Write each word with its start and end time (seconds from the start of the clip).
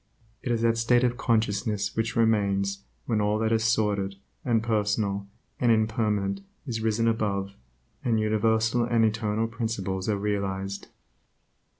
It 0.41 0.51
is 0.51 0.63
that 0.63 0.79
state 0.79 1.03
of 1.03 1.15
consciousness 1.15 1.95
which 1.95 2.15
remains 2.15 2.85
when 3.05 3.21
all 3.21 3.37
that 3.37 3.51
is 3.51 3.63
sordid, 3.63 4.15
and 4.43 4.63
personal, 4.63 5.27
and 5.59 5.71
impermanent 5.71 6.41
is 6.65 6.81
risen 6.81 7.07
above, 7.07 7.53
and 8.03 8.19
universal 8.19 8.83
and 8.83 9.05
eternal 9.05 9.47
principles 9.47 10.09
are 10.09 10.17
realized. 10.17 10.87